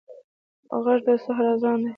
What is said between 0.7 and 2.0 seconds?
غږ د سحر اذان دی